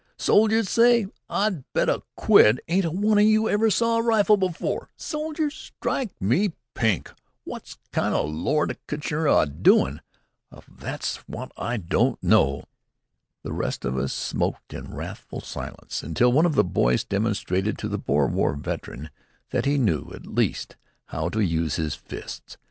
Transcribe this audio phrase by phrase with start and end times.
[0.17, 0.67] Soldiers!
[0.67, 1.05] S'y!
[1.29, 4.89] I'll bet a quid they ain't a one of you ever saw a rifle before!
[4.97, 5.53] Soldiers?
[5.53, 7.13] Strike me pink!
[7.45, 10.01] Wot's Lord Kitchener a doin'
[10.49, 12.63] of, that's wot I want to know!"
[13.43, 17.87] The rest of us smoked in wrathful silence, until one of the boys demonstrated to
[17.87, 19.11] the Boer War veteran
[19.51, 20.77] that he knew, at least,
[21.09, 22.57] how to use his fists.